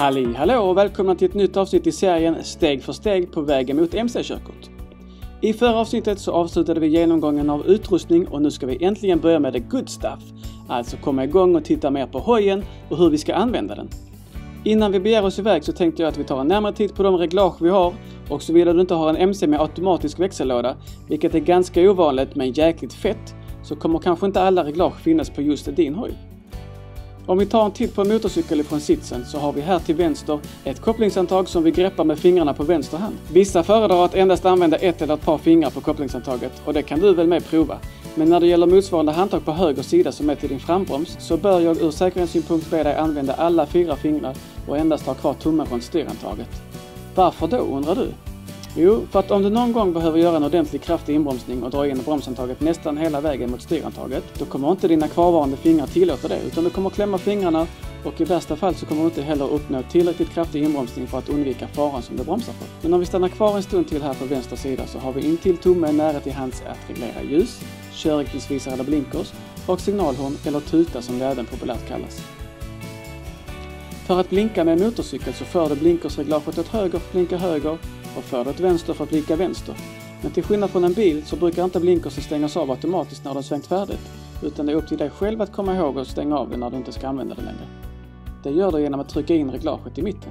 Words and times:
Halli 0.00 0.34
hallå 0.34 0.62
och 0.62 0.76
välkomna 0.76 1.14
till 1.14 1.28
ett 1.28 1.34
nytt 1.34 1.56
avsnitt 1.56 1.86
i 1.86 1.92
serien 1.92 2.44
Steg 2.44 2.82
för 2.82 2.92
steg 2.92 3.32
på 3.32 3.40
vägen 3.40 3.76
mot 3.76 3.94
MC-körkort. 3.94 4.70
I 5.40 5.52
förra 5.52 5.76
avsnittet 5.76 6.18
så 6.18 6.32
avslutade 6.32 6.80
vi 6.80 6.86
genomgången 6.86 7.50
av 7.50 7.66
utrustning 7.66 8.28
och 8.28 8.42
nu 8.42 8.50
ska 8.50 8.66
vi 8.66 8.84
äntligen 8.84 9.20
börja 9.20 9.38
med 9.38 9.52
the 9.52 9.58
good 9.58 9.88
stuff. 9.88 10.20
Alltså 10.68 10.96
komma 10.96 11.24
igång 11.24 11.56
och 11.56 11.64
titta 11.64 11.90
mer 11.90 12.06
på 12.06 12.18
hojen 12.18 12.64
och 12.88 12.96
hur 12.96 13.10
vi 13.10 13.18
ska 13.18 13.34
använda 13.34 13.74
den. 13.74 13.88
Innan 14.64 14.92
vi 14.92 15.00
begär 15.00 15.24
oss 15.24 15.38
iväg 15.38 15.64
så 15.64 15.72
tänkte 15.72 16.02
jag 16.02 16.08
att 16.08 16.18
vi 16.18 16.24
tar 16.24 16.40
en 16.40 16.48
närmare 16.48 16.72
titt 16.72 16.94
på 16.94 17.02
de 17.02 17.16
reglage 17.16 17.62
vi 17.62 17.68
har 17.68 17.94
och 18.28 18.42
såvida 18.42 18.72
du 18.72 18.80
inte 18.80 18.94
har 18.94 19.10
en 19.10 19.16
MC 19.16 19.46
med 19.46 19.60
automatisk 19.60 20.20
växellåda, 20.20 20.76
vilket 21.08 21.34
är 21.34 21.40
ganska 21.40 21.90
ovanligt 21.90 22.34
men 22.34 22.52
jäkligt 22.52 22.92
fett, 22.92 23.34
så 23.62 23.76
kommer 23.76 23.98
kanske 23.98 24.26
inte 24.26 24.42
alla 24.42 24.64
reglage 24.64 25.00
finnas 25.00 25.30
på 25.30 25.42
just 25.42 25.76
din 25.76 25.94
hoj. 25.94 26.29
Om 27.26 27.38
vi 27.38 27.46
tar 27.46 27.64
en 27.64 27.70
titt 27.70 27.94
på 27.94 28.02
en 28.02 28.08
motorcykel 28.08 28.60
ifrån 28.60 28.80
sitsen 28.80 29.24
så 29.24 29.38
har 29.38 29.52
vi 29.52 29.60
här 29.60 29.78
till 29.78 29.94
vänster 29.94 30.38
ett 30.64 30.80
kopplingshandtag 30.80 31.48
som 31.48 31.62
vi 31.62 31.70
greppar 31.70 32.04
med 32.04 32.18
fingrarna 32.18 32.54
på 32.54 32.62
vänster 32.62 32.98
hand. 32.98 33.16
Vissa 33.32 33.62
föredrar 33.62 34.04
att 34.04 34.14
endast 34.14 34.44
använda 34.44 34.76
ett 34.76 35.02
eller 35.02 35.14
ett 35.14 35.24
par 35.24 35.38
fingrar 35.38 35.70
på 35.70 35.80
kopplingshandtaget 35.80 36.52
och 36.64 36.74
det 36.74 36.82
kan 36.82 37.00
du 37.00 37.14
väl 37.14 37.26
med 37.26 37.44
prova. 37.46 37.78
Men 38.14 38.28
när 38.28 38.40
det 38.40 38.46
gäller 38.46 38.66
motsvarande 38.66 39.12
handtag 39.12 39.44
på 39.44 39.52
höger 39.52 39.82
sida 39.82 40.12
som 40.12 40.30
är 40.30 40.34
till 40.34 40.48
din 40.48 40.60
frambroms 40.60 41.16
så 41.20 41.36
bör 41.36 41.60
jag 41.60 41.82
ur 41.82 41.90
säkerhetssynpunkt 41.90 42.70
be 42.70 42.82
dig 42.82 42.94
använda 42.94 43.34
alla 43.34 43.66
fyra 43.66 43.96
fingrar 43.96 44.34
och 44.68 44.78
endast 44.78 45.06
ha 45.06 45.14
kvar 45.14 45.34
tummen 45.34 45.66
från 45.66 45.80
styrhandtaget. 45.80 46.62
Varför 47.14 47.46
då 47.46 47.56
undrar 47.56 47.94
du? 47.94 48.29
Jo, 48.76 49.06
för 49.10 49.18
att 49.18 49.30
om 49.30 49.42
du 49.42 49.50
någon 49.50 49.72
gång 49.72 49.92
behöver 49.92 50.18
göra 50.18 50.36
en 50.36 50.44
ordentlig 50.44 50.82
kraftig 50.82 51.14
inbromsning 51.14 51.62
och 51.62 51.70
dra 51.70 51.88
in 51.88 52.02
bromsantaget 52.04 52.60
nästan 52.60 52.96
hela 52.96 53.20
vägen 53.20 53.50
mot 53.50 53.62
styrantaget, 53.62 54.24
då 54.38 54.44
kommer 54.44 54.70
inte 54.70 54.88
dina 54.88 55.08
kvarvarande 55.08 55.56
fingrar 55.56 55.86
tillåta 55.86 56.28
det, 56.28 56.40
utan 56.46 56.64
du 56.64 56.70
kommer 56.70 56.90
klämma 56.90 57.18
fingrarna 57.18 57.66
och 58.04 58.20
i 58.20 58.24
värsta 58.24 58.56
fall 58.56 58.74
så 58.74 58.86
kommer 58.86 59.02
du 59.02 59.08
inte 59.08 59.22
heller 59.22 59.52
uppnå 59.52 59.82
tillräckligt 59.82 60.30
kraftig 60.30 60.62
inbromsning 60.64 61.06
för 61.06 61.18
att 61.18 61.28
undvika 61.28 61.68
faran 61.68 62.02
som 62.02 62.16
du 62.16 62.24
bromsar 62.24 62.52
för. 62.52 62.66
Men 62.82 62.94
om 62.94 63.00
vi 63.00 63.06
stannar 63.06 63.28
kvar 63.28 63.56
en 63.56 63.62
stund 63.62 63.88
till 63.88 64.02
här 64.02 64.14
på 64.14 64.24
vänster 64.24 64.56
sida 64.56 64.86
så 64.86 64.98
har 64.98 65.12
vi 65.12 65.26
intill 65.26 65.56
tummen 65.56 65.96
nära 65.96 66.20
till 66.20 66.32
hands 66.32 66.62
att 66.66 66.90
reglera 66.90 67.22
ljus, 67.22 67.60
körriktningsvisare 67.92 68.74
eller 68.74 68.84
blinkers 68.84 69.32
och 69.66 69.80
signalhorn 69.80 70.36
eller 70.46 70.60
tuta 70.60 71.02
som 71.02 71.18
det 71.18 71.26
även 71.26 71.46
populärt 71.46 71.88
kallas. 71.88 72.22
För 74.06 74.20
att 74.20 74.30
blinka 74.30 74.64
med 74.64 74.80
en 74.80 74.86
motorcykel 74.86 75.34
så 75.34 75.44
för 75.44 75.68
du 75.68 75.76
blinkersreglaget 75.76 76.58
åt 76.58 76.68
höger 76.68 76.90
för 76.90 76.96
att 76.98 77.12
blinka 77.12 77.36
höger 77.36 77.78
och 78.16 78.24
för 78.24 78.44
det 78.44 78.50
åt 78.50 78.60
vänster 78.60 78.94
för 78.94 79.04
att 79.04 79.10
blinka 79.10 79.36
vänster. 79.36 79.74
Men 80.22 80.32
till 80.32 80.42
skillnad 80.42 80.70
från 80.70 80.84
en 80.84 80.92
bil 80.92 81.22
så 81.26 81.36
brukar 81.36 81.64
inte 81.64 81.80
blinkersen 81.80 82.22
stängas 82.22 82.56
av 82.56 82.70
automatiskt 82.70 83.24
när 83.24 83.30
du 83.30 83.36
har 83.36 83.42
svängt 83.42 83.66
färdigt, 83.66 84.10
utan 84.42 84.66
det 84.66 84.72
är 84.72 84.76
upp 84.76 84.88
till 84.88 84.98
dig 84.98 85.10
själv 85.10 85.42
att 85.42 85.52
komma 85.52 85.76
ihåg 85.76 85.98
att 85.98 86.08
stänga 86.08 86.38
av 86.38 86.50
den 86.50 86.60
när 86.60 86.70
du 86.70 86.76
inte 86.76 86.92
ska 86.92 87.08
använda 87.08 87.34
den 87.34 87.44
längre. 87.44 87.66
Det 88.42 88.50
gör 88.50 88.72
du 88.72 88.80
genom 88.80 89.00
att 89.00 89.08
trycka 89.08 89.34
in 89.34 89.50
reglaget 89.50 89.98
i 89.98 90.02
mitten. 90.02 90.30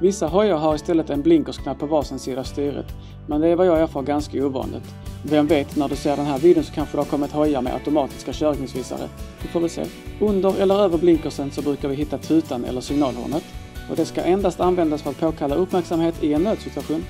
Vissa 0.00 0.26
hojar 0.26 0.56
har 0.56 0.74
istället 0.74 1.10
en 1.10 1.22
blinkersknapp 1.22 1.78
på 1.78 1.86
varsin 1.86 2.18
sida 2.18 2.40
av 2.40 2.44
styret, 2.44 2.86
men 3.26 3.40
det 3.40 3.48
är 3.48 3.56
vad 3.56 3.66
jag 3.66 3.80
erfar 3.80 4.02
ganska 4.02 4.46
ovanligt. 4.46 4.94
Vem 5.24 5.46
vet, 5.46 5.76
när 5.76 5.88
du 5.88 5.96
ser 5.96 6.16
den 6.16 6.26
här 6.26 6.38
videon 6.38 6.64
så 6.64 6.72
kanske 6.72 6.96
det 6.96 7.00
har 7.00 7.10
kommit 7.10 7.32
hojar 7.32 7.62
med 7.62 7.74
automatiska 7.74 8.32
körningsvisare. 8.32 9.08
Vi 9.42 9.48
får 9.48 9.60
väl 9.60 9.70
se. 9.70 9.84
Under 10.20 10.60
eller 10.60 10.74
över 10.74 10.98
blinkersen 10.98 11.50
så 11.50 11.62
brukar 11.62 11.88
vi 11.88 11.94
hitta 11.94 12.18
tutan 12.18 12.64
eller 12.64 12.80
signalhornet 12.80 13.44
och 13.90 13.96
det 13.96 14.04
ska 14.04 14.22
endast 14.22 14.60
användas 14.60 15.02
för 15.02 15.10
att 15.10 15.20
påkalla 15.20 15.54
uppmärksamhet 15.54 16.22
i 16.22 16.34
en 16.34 16.42
nödsituation, 16.42 17.04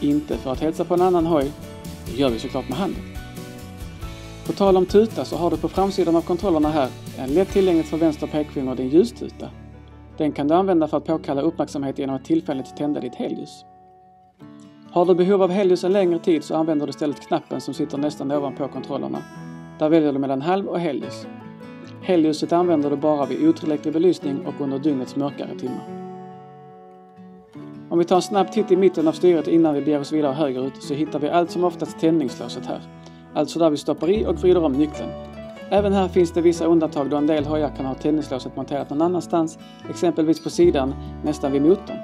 inte 0.00 0.36
för 0.36 0.52
att 0.52 0.60
hälsa 0.60 0.84
på 0.84 0.94
en 0.94 1.02
annan 1.02 1.26
hoj. 1.26 1.52
Det 2.06 2.20
gör 2.20 2.30
vi 2.30 2.38
såklart 2.38 2.68
med 2.68 2.78
handen. 2.78 3.02
På 4.46 4.52
tal 4.52 4.76
om 4.76 4.86
tuta 4.86 5.24
så 5.24 5.36
har 5.36 5.50
du 5.50 5.56
på 5.56 5.68
framsidan 5.68 6.16
av 6.16 6.22
kontrollerna 6.22 6.70
här 6.70 6.88
en 7.18 7.30
lätt 7.30 7.48
tillgängligt 7.48 7.88
för 7.88 7.96
vänster 7.96 8.26
pekfinger 8.26 8.74
din 8.74 8.88
ljustuta. 8.88 9.50
Den 10.18 10.32
kan 10.32 10.48
du 10.48 10.54
använda 10.54 10.88
för 10.88 10.96
att 10.96 11.04
påkalla 11.04 11.40
uppmärksamhet 11.40 11.98
genom 11.98 12.16
att 12.16 12.24
tillfälligt 12.24 12.76
tända 12.76 13.00
ditt 13.00 13.14
helljus. 13.14 13.64
Har 14.90 15.04
du 15.04 15.14
behov 15.14 15.42
av 15.42 15.50
helljus 15.50 15.84
en 15.84 15.92
längre 15.92 16.18
tid 16.18 16.44
så 16.44 16.54
använder 16.54 16.86
du 16.86 16.90
istället 16.90 17.28
knappen 17.28 17.60
som 17.60 17.74
sitter 17.74 17.98
nästan 17.98 18.32
ovanpå 18.32 18.68
kontrollerna. 18.68 19.18
Där 19.78 19.88
väljer 19.88 20.12
du 20.12 20.18
mellan 20.18 20.42
halv 20.42 20.66
och 20.66 20.80
helljus. 20.80 21.26
Helljuset 22.02 22.52
använder 22.52 22.90
du 22.90 22.96
bara 22.96 23.26
vid 23.26 23.48
otillräcklig 23.48 23.94
belysning 23.94 24.46
och 24.46 24.60
under 24.60 24.78
dygnets 24.78 25.16
mörkare 25.16 25.58
timmar. 25.58 26.03
Om 27.94 27.98
vi 27.98 28.04
tar 28.04 28.16
en 28.16 28.22
snabb 28.22 28.52
titt 28.52 28.70
i 28.70 28.76
mitten 28.76 29.08
av 29.08 29.12
styret 29.12 29.48
innan 29.48 29.74
vi 29.74 29.80
beger 29.80 30.00
oss 30.00 30.12
vidare 30.12 30.32
högerut 30.32 30.82
så 30.82 30.94
hittar 30.94 31.18
vi 31.18 31.28
allt 31.28 31.50
som 31.50 31.64
oftast 31.64 32.00
tändningslåset 32.00 32.66
här. 32.66 32.80
Alltså 33.34 33.58
där 33.58 33.70
vi 33.70 33.76
stoppar 33.76 34.10
i 34.10 34.26
och 34.26 34.38
vrider 34.38 34.64
om 34.64 34.72
nyckeln. 34.72 35.08
Även 35.70 35.92
här 35.92 36.08
finns 36.08 36.32
det 36.32 36.40
vissa 36.40 36.64
undantag 36.64 37.10
då 37.10 37.16
en 37.16 37.26
del 37.26 37.44
hojar 37.44 37.72
kan 37.76 37.86
ha 37.86 37.94
tändningslåset 37.94 38.56
monterat 38.56 38.90
någon 38.90 39.02
annanstans, 39.02 39.58
exempelvis 39.90 40.42
på 40.42 40.50
sidan 40.50 40.94
nästan 41.24 41.52
vid 41.52 41.62
motorn. 41.62 41.96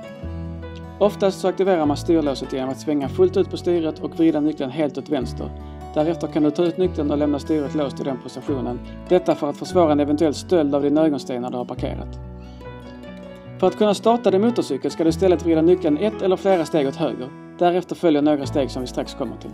Oftast 0.98 1.40
så 1.40 1.48
aktiverar 1.48 1.86
man 1.86 1.96
styrlåset 1.96 2.52
genom 2.52 2.70
att 2.70 2.80
svänga 2.80 3.08
fullt 3.08 3.36
ut 3.36 3.50
på 3.50 3.56
styret 3.56 3.98
och 3.98 4.16
vrida 4.16 4.40
nyckeln 4.40 4.70
helt 4.70 4.98
åt 4.98 5.08
vänster. 5.08 5.50
Därefter 5.94 6.26
kan 6.26 6.42
du 6.42 6.50
ta 6.50 6.64
ut 6.64 6.78
nyckeln 6.78 7.10
och 7.10 7.18
lämna 7.18 7.38
styret 7.38 7.74
låst 7.74 8.00
i 8.00 8.04
den 8.04 8.22
positionen. 8.22 8.80
Detta 9.08 9.34
för 9.34 9.50
att 9.50 9.56
försvåra 9.56 9.92
en 9.92 10.00
eventuell 10.00 10.34
stöld 10.34 10.74
av 10.74 10.82
din 10.82 10.98
ögonsten 10.98 11.42
när 11.42 11.50
du 11.50 11.56
har 11.56 11.64
parkerat. 11.64 12.29
För 13.60 13.66
att 13.66 13.78
kunna 13.78 13.94
starta 13.94 14.30
din 14.30 14.40
motorcykel 14.40 14.90
ska 14.90 15.04
du 15.04 15.10
istället 15.10 15.44
vrida 15.44 15.62
nyckeln 15.62 15.98
ett 15.98 16.22
eller 16.22 16.36
flera 16.36 16.64
steg 16.64 16.88
åt 16.88 16.96
höger. 16.96 17.28
Därefter 17.58 17.94
följer 17.94 18.22
några 18.22 18.46
steg 18.46 18.70
som 18.70 18.82
vi 18.82 18.88
strax 18.88 19.14
kommer 19.14 19.36
till. 19.36 19.50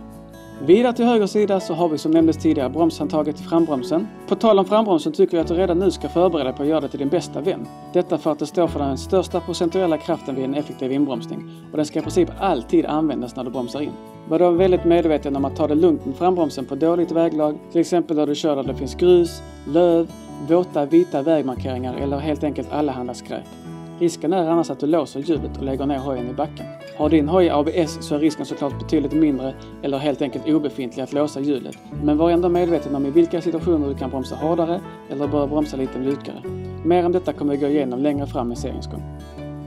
Vidare 0.65 0.93
till 0.93 1.05
höger 1.05 1.27
sida 1.27 1.59
så 1.59 1.73
har 1.73 1.89
vi 1.89 1.97
som 1.97 2.11
nämndes 2.11 2.37
tidigare 2.37 2.69
bromshandtaget 2.69 3.39
i 3.39 3.43
frambromsen. 3.43 4.07
På 4.27 4.35
tal 4.35 4.59
om 4.59 4.65
frambromsen 4.65 5.11
tycker 5.11 5.37
jag 5.37 5.41
att 5.41 5.47
du 5.47 5.53
redan 5.53 5.79
nu 5.79 5.91
ska 5.91 6.09
förbereda 6.09 6.43
dig 6.43 6.53
på 6.53 6.63
att 6.63 6.69
göra 6.69 6.81
det 6.81 6.87
till 6.87 6.99
din 6.99 7.09
bästa 7.09 7.41
vän. 7.41 7.67
Detta 7.93 8.17
för 8.17 8.31
att 8.31 8.39
det 8.39 8.45
står 8.45 8.67
för 8.67 8.79
den 8.79 8.97
största 8.97 9.39
procentuella 9.39 9.97
kraften 9.97 10.35
vid 10.35 10.45
en 10.45 10.55
effektiv 10.55 10.91
inbromsning 10.91 11.51
och 11.71 11.77
den 11.77 11.85
ska 11.85 11.99
i 11.99 12.01
princip 12.01 12.29
alltid 12.39 12.85
användas 12.85 13.35
när 13.35 13.43
du 13.43 13.49
bromsar 13.49 13.81
in. 13.81 13.91
Var 14.29 14.39
då 14.39 14.51
väldigt 14.51 14.85
medveten 14.85 15.35
om 15.35 15.45
att 15.45 15.55
ta 15.55 15.67
det 15.67 15.75
lugnt 15.75 16.05
med 16.05 16.15
frambromsen 16.15 16.65
på 16.65 16.75
dåligt 16.75 17.11
väglag, 17.11 17.57
till 17.71 17.81
exempel 17.81 18.17
när 18.17 18.27
du 18.27 18.35
kör 18.35 18.55
där 18.55 18.63
det 18.63 18.75
finns 18.75 18.95
grus, 18.95 19.41
löv, 19.67 20.07
våta 20.47 20.85
vita 20.85 21.21
vägmarkeringar 21.21 21.95
eller 21.95 22.17
helt 22.17 22.43
enkelt 22.43 22.71
allehanda 22.71 23.13
skräp. 23.13 23.66
Risken 23.99 24.33
är 24.33 24.49
annars 24.49 24.69
att 24.69 24.79
du 24.79 24.87
låser 24.87 25.19
hjulet 25.19 25.57
och 25.57 25.63
lägger 25.63 25.85
ner 25.85 25.97
hojen 25.97 26.29
i 26.29 26.33
backen. 26.33 26.65
Har 26.97 27.09
din 27.09 27.29
hoj 27.29 27.49
ABS 27.49 27.97
så 28.01 28.15
är 28.15 28.19
risken 28.19 28.45
såklart 28.45 28.79
betydligt 28.79 29.13
mindre 29.13 29.55
eller 29.83 29.97
helt 29.97 30.21
enkelt 30.21 30.47
obefintlig 30.47 31.03
att 31.03 31.13
låsa 31.13 31.39
hjulet. 31.39 31.77
Men 32.03 32.17
var 32.17 32.31
ändå 32.31 32.49
medveten 32.49 32.95
om 32.95 33.05
i 33.05 33.09
vilka 33.09 33.41
situationer 33.41 33.87
du 33.87 33.95
kan 33.95 34.09
bromsa 34.09 34.35
hårdare 34.35 34.81
eller 35.09 35.27
bör 35.27 35.47
bromsa 35.47 35.77
lite 35.77 35.99
mjukare. 35.99 36.41
Mer 36.85 37.05
om 37.05 37.11
detta 37.11 37.33
kommer 37.33 37.53
vi 37.53 37.59
gå 37.59 37.67
igenom 37.67 37.99
längre 37.99 38.27
fram 38.27 38.51
i 38.51 38.55
seriens 38.55 38.87
gång. 38.87 39.03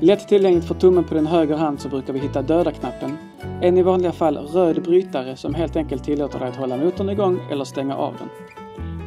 Lätt 0.00 0.28
tillgängligt 0.28 0.64
för 0.64 0.74
tummen 0.74 1.04
på 1.04 1.14
din 1.14 1.26
höger 1.26 1.56
hand 1.56 1.80
så 1.80 1.88
brukar 1.88 2.12
vi 2.12 2.18
hitta 2.18 2.42
döda-knappen. 2.42 3.16
En 3.60 3.78
i 3.78 3.82
vanliga 3.82 4.12
fall 4.12 4.38
röd 4.38 4.82
brytare 4.82 5.36
som 5.36 5.54
helt 5.54 5.76
enkelt 5.76 6.04
tillåter 6.04 6.38
dig 6.38 6.48
att 6.48 6.56
hålla 6.56 6.76
motorn 6.76 7.10
igång 7.10 7.40
eller 7.50 7.64
stänga 7.64 7.96
av 7.96 8.14
den. 8.18 8.28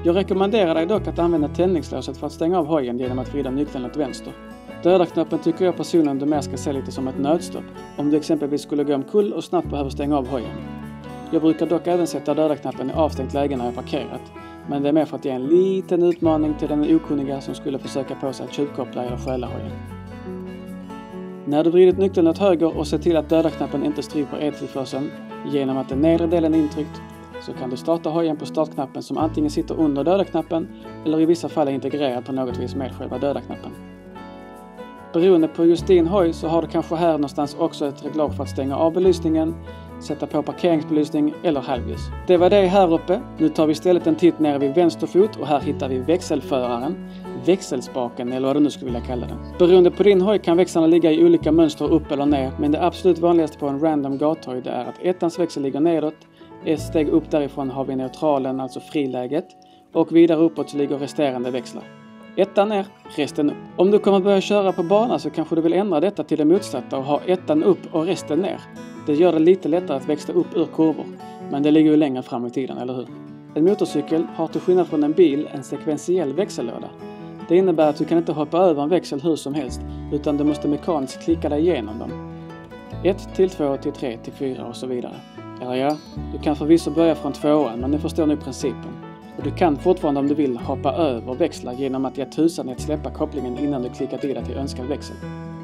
Jag 0.06 0.16
rekommenderar 0.16 0.76
dig 0.76 0.86
dock 0.86 1.08
att 1.08 1.20
använda 1.20 1.48
tändningslåset 1.48 2.18
för 2.18 2.28
att 2.28 2.34
stänga 2.34 2.60
av 2.60 2.66
hojen 2.66 3.00
genom 3.00 3.20
att 3.20 3.34
vrida 3.34 3.52
nyckeln 3.52 3.86
åt 3.86 3.98
vänster. 3.98 4.34
Dödarknappen 4.84 5.40
tycker 5.40 5.66
jag 5.66 5.78
personligen 5.78 6.20
du 6.20 6.26
mer 6.26 6.42
ska 6.42 6.58
se 6.58 6.74
lite 6.74 6.92
som 6.92 7.08
ett 7.08 7.20
nödstopp, 7.20 7.64
om 7.98 8.10
du 8.10 8.18
exempelvis 8.18 8.62
skulle 8.62 8.84
gå 8.84 8.96
omkull 8.96 9.34
och 9.34 9.44
snabbt 9.44 9.70
behöver 9.70 9.90
stänga 9.90 10.18
av 10.18 10.28
hojen. 10.28 10.58
Jag 11.32 11.42
brukar 11.42 11.66
dock 11.66 11.88
även 11.88 12.08
sätta 12.08 12.34
dödarknappen 12.34 12.90
i 12.90 12.94
avstängt 12.94 13.34
läge 13.34 13.58
när 13.58 13.66
jag 13.66 13.76
parkerat, 13.76 14.22
men 14.68 14.84
det 14.84 14.90
är 14.90 14.94
mer 14.94 15.06
för 15.06 15.18
att 15.18 15.26
ge 15.26 15.32
en 15.32 15.46
liten 15.46 16.04
utmaning 16.04 16.54
till 16.60 16.68
den 16.68 16.96
okunniga 16.96 17.42
som 17.42 17.56
skulle 17.56 17.80
försöka 17.80 18.16
på 18.16 18.34
sig 18.34 18.46
att 18.46 18.54
tjuvkoppla 18.54 19.04
eller 19.04 19.18
stjäla 19.18 19.48
hojen. 19.48 19.72
När 21.46 21.64
du 21.64 21.70
vridit 21.70 21.98
nyckeln 21.98 22.28
åt 22.28 22.38
höger 22.38 22.78
och 22.78 22.88
ser 22.88 22.98
till 22.98 23.18
att 23.18 23.30
dödarknappen 23.30 23.86
inte 23.86 24.04
stryper 24.04 24.38
eltillförseln 24.38 25.12
genom 25.54 25.78
att 25.78 25.90
den 25.90 26.00
nedre 26.00 26.28
delen 26.28 26.54
är 26.54 26.60
intryckt 26.60 27.02
så 27.46 27.54
kan 27.54 27.70
du 27.70 27.78
starta 27.78 28.10
hojen 28.10 28.38
på 28.38 28.46
startknappen 28.46 29.04
som 29.04 29.18
antingen 29.18 29.52
sitter 29.52 29.80
under 29.80 30.04
döda-knappen 30.04 30.68
eller 31.06 31.22
i 31.22 31.26
vissa 31.26 31.50
fall 31.50 31.68
är 31.68 31.72
integrerad 31.72 32.26
på 32.26 32.32
något 32.32 32.58
vis 32.58 32.76
med 32.76 32.96
själva 32.96 33.18
döda-knappen. 33.18 33.72
Beroende 35.14 35.48
på 35.48 35.66
just 35.66 35.88
din 35.88 36.08
hoj 36.08 36.34
så 36.34 36.48
har 36.48 36.62
du 36.62 36.68
kanske 36.68 36.96
här 36.96 37.12
någonstans 37.12 37.56
också 37.60 37.88
ett 37.88 38.06
reglage 38.06 38.36
för 38.36 38.44
att 38.44 38.50
stänga 38.50 38.78
av 38.78 38.94
belysningen, 38.94 39.56
sätta 40.02 40.28
på 40.28 40.44
parkeringsbelysning 40.44 41.34
eller 41.44 41.62
halvljus. 41.62 42.00
Det 42.28 42.38
var 42.38 42.50
det 42.50 42.66
här 42.66 42.94
uppe. 42.94 43.22
Nu 43.38 43.50
tar 43.50 43.66
vi 43.66 43.72
istället 43.72 44.08
en 44.08 44.16
titt 44.16 44.40
nere 44.40 44.58
vid 44.58 44.76
vänster 44.76 45.08
fot 45.08 45.36
och 45.36 45.48
här 45.48 45.60
hittar 45.60 45.90
vi 45.90 46.00
växelföraren, 46.00 47.10
växelspaken 47.46 48.32
eller 48.32 48.48
vad 48.48 48.56
du 48.56 48.60
nu 48.60 48.70
skulle 48.70 48.92
vilja 48.92 49.08
kalla 49.08 49.28
den. 49.28 49.38
Beroende 49.60 49.92
på 49.92 50.04
din 50.04 50.22
hoj 50.22 50.40
kan 50.40 50.58
växlarna 50.58 50.88
ligga 50.88 51.12
i 51.12 51.26
olika 51.26 51.52
mönster 51.52 51.92
upp 51.92 52.12
eller 52.12 52.26
ner 52.26 52.52
men 52.60 52.72
det 52.72 52.86
absolut 52.86 53.20
vanligaste 53.20 53.58
på 53.58 53.68
en 53.68 53.80
random 53.80 54.18
gathoj 54.18 54.62
det 54.62 54.70
är 54.70 54.86
att 54.86 54.96
ettans 55.02 55.40
växel 55.40 55.64
ligger 55.64 55.80
nedåt, 55.80 56.16
ett 56.66 56.82
steg 56.82 57.10
upp 57.10 57.32
därifrån 57.32 57.70
har 57.70 57.86
vi 57.86 57.96
neutralen, 57.96 58.60
alltså 58.60 58.80
friläget 58.80 59.46
och 59.94 60.16
vidare 60.16 60.40
uppåt 60.40 60.70
så 60.70 60.78
ligger 60.78 60.98
resterande 60.98 61.52
växlar. 61.52 61.84
Ettan 62.36 62.70
ner, 62.70 62.86
resten 63.16 63.50
upp. 63.50 63.58
Om 63.76 63.92
du 63.92 64.00
kommer 64.00 64.20
börja 64.20 64.42
köra 64.42 64.72
på 64.72 64.84
bana 64.84 65.20
så 65.20 65.30
kanske 65.30 65.56
du 65.56 65.62
vill 65.62 65.74
ändra 65.74 66.00
detta 66.00 66.24
till 66.24 66.38
det 66.38 66.46
motsatta 66.46 66.98
och 66.98 67.04
ha 67.04 67.22
ettan 67.26 67.64
upp 67.64 67.80
och 67.92 68.06
resten 68.06 68.40
ner. 68.40 68.62
Det 69.06 69.14
gör 69.14 69.34
det 69.34 69.40
lite 69.40 69.68
lättare 69.68 69.98
att 69.98 70.10
växla 70.10 70.34
upp 70.34 70.56
ur 70.56 70.66
kurvor. 70.66 71.06
Men 71.52 71.64
det 71.64 71.72
ligger 71.72 71.92
ju 71.92 71.98
längre 71.98 72.24
fram 72.24 72.46
i 72.46 72.50
tiden, 72.50 72.78
eller 72.78 72.94
hur? 72.94 73.08
En 73.56 73.66
motorcykel 73.66 74.28
har 74.36 74.48
till 74.48 74.62
skillnad 74.62 74.88
från 74.88 75.04
en 75.04 75.12
bil 75.12 75.50
en 75.52 75.64
sekventiell 75.64 76.34
växellåda. 76.34 76.90
Det 77.50 77.58
innebär 77.58 77.90
att 77.90 77.98
du 77.98 78.06
kan 78.06 78.18
inte 78.18 78.32
hoppa 78.32 78.58
över 78.58 78.84
en 78.84 78.90
växel 78.90 79.22
hur 79.22 79.36
som 79.36 79.54
helst, 79.54 79.82
utan 80.12 80.38
du 80.38 80.44
måste 80.44 80.68
mekaniskt 80.68 81.24
klicka 81.24 81.50
dig 81.50 81.62
igenom 81.62 82.00
dem. 82.00 82.34
1 83.04 83.36
till 83.36 83.50
2 83.50 83.78
till 83.78 83.92
3 83.92 84.18
till 84.18 84.34
4 84.34 84.66
och 84.66 84.76
så 84.76 84.88
vidare. 84.88 85.14
Eller 85.64 85.76
ja, 85.76 85.98
du 86.32 86.40
kan 86.40 86.56
förvisso 86.56 86.92
börja 86.92 87.16
från 87.16 87.34
tvåan, 87.34 87.80
men 87.80 87.92
du 87.92 88.00
förstår 88.00 88.26
nu 88.26 88.38
principen. 88.38 88.96
Och 89.38 89.44
du 89.44 89.52
kan 89.52 89.78
fortfarande 89.78 90.20
om 90.20 90.28
du 90.28 90.36
vill 90.36 90.58
hoppa 90.58 90.94
över 90.94 91.36
växlar 91.36 91.74
genom 91.74 92.06
att 92.06 92.18
ge 92.18 92.26
tusan 92.26 92.70
i 92.70 92.72
att 92.72 92.80
släppa 92.80 93.12
kopplingen 93.12 93.58
innan 93.60 93.82
du 93.82 93.90
klickat 93.90 94.24
i 94.24 94.34
dig 94.34 94.46
till 94.46 94.58
önskad 94.58 94.86
växel. 94.86 95.16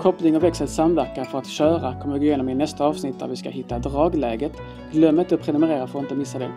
Koppling 0.02 0.36
och 0.36 0.44
växel 0.44 0.68
samverkar 0.68 1.26
för 1.26 1.38
att 1.38 1.48
köra 1.48 2.02
kommer 2.02 2.14
vi 2.14 2.20
gå 2.20 2.26
igenom 2.26 2.50
i 2.50 2.56
nästa 2.56 2.86
avsnitt 2.86 3.20
där 3.20 3.28
vi 3.28 3.36
ska 3.36 3.50
hitta 3.50 3.80
dragläget. 3.80 4.52
Glöm 4.92 5.20
inte 5.20 5.36
att 5.36 5.42
prenumerera 5.42 5.88
för 5.88 6.00
att 6.00 6.04
inte 6.04 6.16
missa 6.16 6.40
det. 6.40 6.52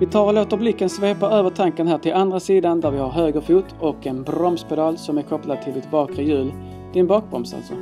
Vi 0.00 0.06
tar 0.06 0.26
och 0.26 0.34
låter 0.34 0.56
blicken 0.56 0.88
svepa 0.88 1.30
över 1.30 1.50
tanken 1.50 1.86
här 1.86 1.98
till 1.98 2.12
andra 2.12 2.40
sidan 2.40 2.80
där 2.80 2.90
vi 2.90 2.98
har 2.98 3.10
höger 3.10 3.40
fot 3.40 3.74
och 3.80 4.06
en 4.06 4.22
bromspedal 4.22 4.98
som 4.98 5.18
är 5.18 5.22
kopplad 5.22 5.62
till 5.62 5.74
ditt 5.74 5.90
bakre 5.90 6.24
hjul. 6.24 6.52
Din 6.92 7.06
bakbroms 7.06 7.54
alltså. 7.54 7.74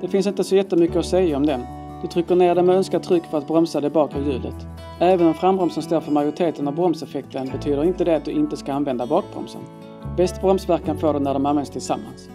Det 0.00 0.08
finns 0.08 0.26
inte 0.26 0.44
så 0.44 0.56
jättemycket 0.56 0.96
att 0.96 1.06
säga 1.06 1.36
om 1.36 1.46
den. 1.46 1.79
Du 2.02 2.08
trycker 2.08 2.34
ner 2.34 2.54
det 2.54 2.62
med 2.62 2.76
önskat 2.76 3.02
tryck 3.02 3.24
för 3.24 3.38
att 3.38 3.46
bromsa 3.46 3.80
det 3.80 3.90
bakre 3.90 4.20
hjulet. 4.20 4.66
Även 5.00 5.26
om 5.26 5.34
frambromsen 5.34 5.82
står 5.82 6.00
för 6.00 6.12
majoriteten 6.12 6.68
av 6.68 6.74
bromseffekten 6.74 7.50
betyder 7.52 7.84
inte 7.84 8.04
det 8.04 8.16
att 8.16 8.24
du 8.24 8.30
inte 8.30 8.56
ska 8.56 8.72
använda 8.72 9.06
bakbromsen. 9.06 9.60
Bäst 10.16 10.40
bromsverkan 10.40 10.98
får 10.98 11.12
du 11.12 11.18
när 11.18 11.34
de 11.34 11.46
används 11.46 11.70
tillsammans. 11.70 12.28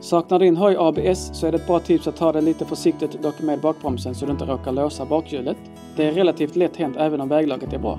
Saknar 0.00 0.38
din 0.38 0.56
hoj 0.56 0.76
ABS 0.78 1.30
så 1.32 1.46
är 1.46 1.52
det 1.52 1.58
ett 1.58 1.66
bra 1.66 1.80
tips 1.80 2.06
att 2.06 2.16
ta 2.16 2.32
det 2.32 2.40
lite 2.40 2.64
försiktigt 2.64 3.22
dock 3.22 3.40
med 3.40 3.60
bakbromsen 3.60 4.14
så 4.14 4.26
du 4.26 4.32
inte 4.32 4.44
råkar 4.44 4.72
låsa 4.72 5.04
bakhjulet. 5.04 5.56
Det 5.96 6.04
är 6.04 6.12
relativt 6.12 6.56
lätt 6.56 6.76
hänt 6.76 6.96
även 6.98 7.20
om 7.20 7.28
väglaget 7.28 7.72
är 7.72 7.78
bra. 7.78 7.98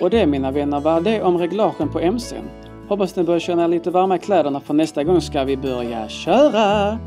Och 0.00 0.10
det 0.10 0.26
mina 0.26 0.50
vänner 0.50 0.80
var 0.80 1.00
det 1.00 1.22
om 1.22 1.38
reglagen 1.38 1.88
på 1.88 2.00
MCn. 2.00 2.44
Hoppas 2.88 3.16
ni 3.16 3.24
börjar 3.24 3.40
känna 3.40 3.64
er 3.64 3.68
lite 3.68 3.90
varma 3.90 4.16
i 4.16 4.18
kläderna 4.18 4.60
för 4.60 4.74
nästa 4.74 5.04
gång 5.04 5.20
ska 5.20 5.44
vi 5.44 5.56
börja 5.56 6.08
köra! 6.08 6.98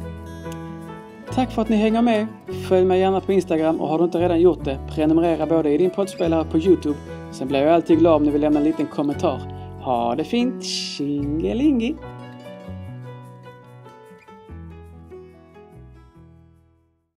Tack 1.37 1.51
för 1.51 1.61
att 1.61 1.69
ni 1.69 1.75
hänger 1.75 2.01
med! 2.01 2.27
Följ 2.69 2.85
mig 2.85 2.99
gärna 2.99 3.21
på 3.21 3.33
Instagram 3.33 3.81
och 3.81 3.87
har 3.87 3.97
du 3.97 4.05
inte 4.05 4.17
redan 4.19 4.41
gjort 4.41 4.65
det, 4.65 4.79
prenumerera 4.89 5.45
både 5.45 5.69
i 5.69 5.77
din 5.77 5.89
poddspelare 5.89 6.45
på 6.45 6.57
Youtube. 6.57 6.97
Sen 7.31 7.47
blir 7.47 7.59
jag 7.59 7.73
alltid 7.73 7.99
glad 7.99 8.15
om 8.15 8.23
ni 8.23 8.31
vill 8.31 8.41
lämna 8.41 8.59
en 8.59 8.65
liten 8.65 8.87
kommentar. 8.87 9.41
Ha 9.81 10.15
det 10.15 10.23
fint! 10.23 10.63
Tjingelingi! 10.63 11.95